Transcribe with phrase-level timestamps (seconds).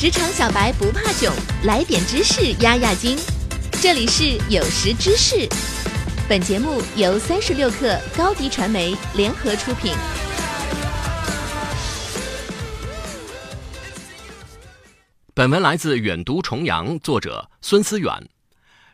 [0.00, 1.30] 职场小白不怕囧，
[1.64, 3.18] 来点知识压压惊。
[3.82, 5.46] 这里是有识知识，
[6.26, 9.92] 本节目由三十六克高低传媒联合出品。
[15.34, 18.10] 本文来自远读重阳，作者孙思远。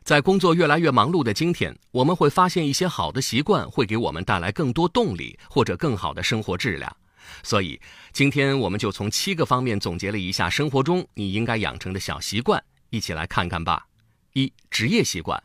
[0.03, 6.97] 在工作越来越忙碌的今天，我们会发现一些好的习惯会给我们带来更多动力，或者更好的生活质量。
[7.43, 7.81] 所以，
[8.13, 13.87] 今天我们就从七个方面总结了一下生活中你应该养成的小习惯，一起来看看吧。
[14.33, 15.43] 一、职业习惯，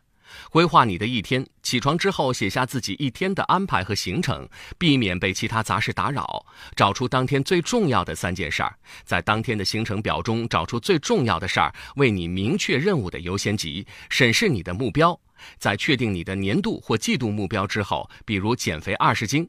[0.50, 4.46] 规划你的一天，起床之后写下自己一天的安排和行程，
[4.78, 6.44] 避免被其他杂事打扰，
[6.76, 15.18] 找出当天最重要的三件事儿，在当天的行程表中找出最重要的事儿，为你明确任务的优先级，审视你的目标，
[15.58, 19.48] 在确定你的年度或季度目标之后，比如减肥二十斤。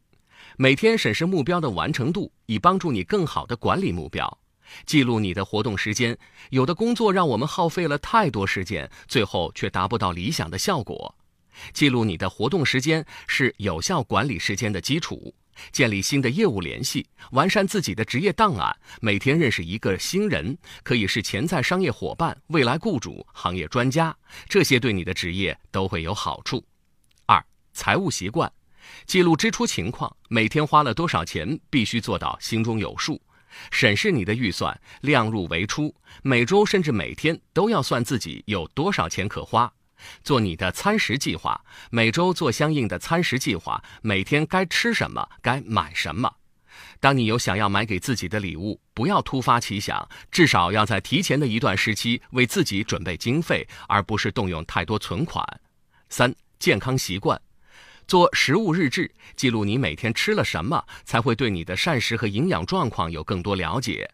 [0.58, 4.40] 每天审视目标的完成度，以帮助你更好地管理目标。
[4.86, 6.18] 记录你的活动时间，
[6.50, 11.16] 有的工作让我们耗费了太多时间，最后却达不到理想的效果。
[11.74, 15.34] 记录你的活动时间是有效管理时间的基础。
[15.72, 24.18] 建立新的业务联系，完善自己的职业档案，每天认识一个新人，可以是潜在商业伙伴、未来雇主、行业专家，
[24.50, 26.66] 这些对你的职业都会有好处。
[27.28, 28.52] 二、财务习惯。
[29.06, 33.22] 记录支出情况，每天花了多少钱，必须做到心中有数。
[33.70, 39.72] 审视你的预算，量入为出，每周甚至每天都要算自己有多少钱可花。
[40.24, 46.34] 做你的餐食计划，每周做相应的餐食计划，每天该吃什么，该买什么。
[47.00, 55.46] 当你有想要买给自己的礼物，不要突发奇想，至少要在提前的一段时期为自己准备经费，而不是动用太多存款。
[56.10, 57.40] 三、健康习惯。
[58.08, 64.10] 做食物日志，记录你每天吃了什么，才会对你的膳食和营养状况有更多了解。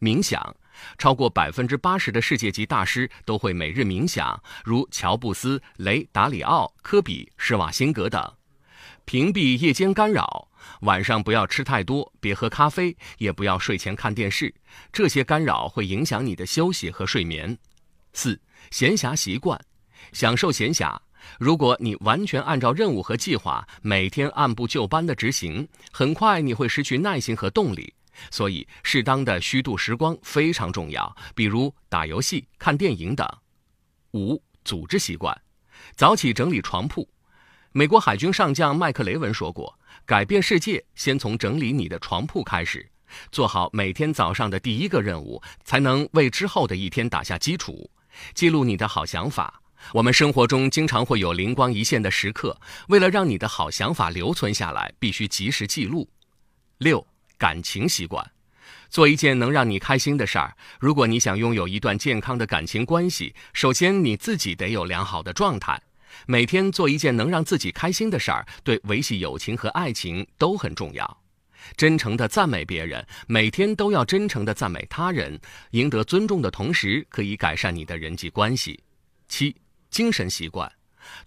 [0.00, 0.56] 冥想，
[0.96, 8.32] 超过百分之八十的世界级大师都会每日冥想，如乔布斯、雷达里奥、科比、施瓦辛格等。
[9.04, 10.48] 屏蔽夜间干扰，
[10.82, 14.54] 晚上不要吃太多，别喝咖啡，也不要睡前看电视，
[14.92, 17.58] 这些干扰会影响你的休息和睡眠。
[18.12, 19.60] 四、闲暇习惯，
[20.12, 20.96] 享受闲暇。
[21.38, 27.94] 如果你完全按照任务和计划，每天按部就班的执行，很快你会失去耐心和动力。
[28.30, 33.26] 所以，适当的虚度时光非常重要，比如打游戏、看电影等。
[34.12, 35.40] 五、组织习惯，
[35.96, 37.08] 早起整理床铺。
[37.72, 42.90] 美国海军上将麦克雷文说过：“改变世界，先从整理你的床铺开始。
[43.30, 47.88] 做好每天早上的第一个任务，才能为之后的一天打下基础。
[48.34, 52.58] 记录你的好想法。”我们生活中经常会有灵光一现的时刻，
[52.88, 56.08] 为了让你的好想法留存下来，必须及时记录。
[56.78, 58.30] 六、感情习惯，
[58.88, 60.56] 做一件能让你开心的事儿。
[60.78, 65.80] 如果你想拥有一段健康的感情关系，首先你自己得有良好的状态。
[66.26, 71.22] 每天做一件能让自己开心的事儿，对维系友情和爱情都很重要。
[71.76, 75.38] 真诚地赞美别人，每天都要真诚地赞美他人，
[75.72, 78.82] 赢得尊重的同时，可以改善你的人际关系。
[79.28, 79.54] 七。
[79.90, 80.70] 精神习惯，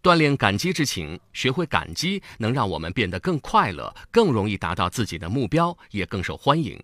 [0.02, 6.82] 锻炼感激之情，学会感激，能让我们变得更快乐，更容易达到自己的目标，也更受欢迎。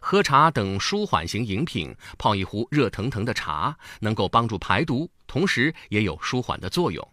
[0.00, 7.06] 喝茶等舒缓型饮品，泡一壶热腾腾的茶，能够帮助排毒，同时也有舒缓的作用。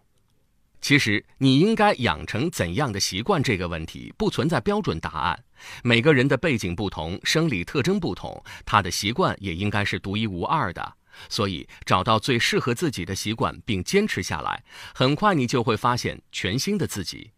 [0.79, 5.43] 其实，你应该养成怎样的习惯这个问题，不存在标准答案。
[5.83, 10.93] 每个人的背景不同，生理特征不同，他的习惯也应该是独一无二的。
[11.27, 14.63] 所以，找到最适合自己的习惯并坚持下来，
[14.93, 17.31] 很快你就会发现全新的自己。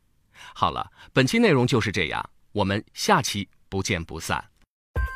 [0.53, 4.43] 好了，本期内容就是这样，我们下期不见不散。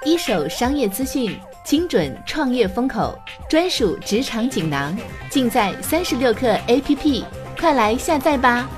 [0.06, 3.18] 一手商业资讯，精准创业风口，
[3.50, 4.96] 专属职场锦囊，
[5.30, 7.26] 尽在三十六课 APP，
[7.58, 8.70] 快来下载吧。